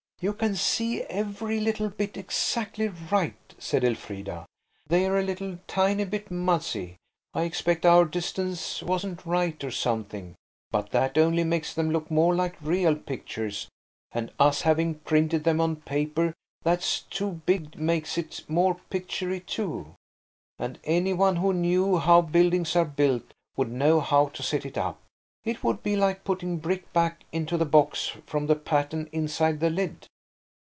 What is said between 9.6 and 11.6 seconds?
or something, but that only